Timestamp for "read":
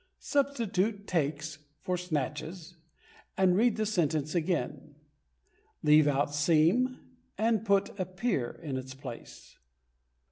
3.55-3.75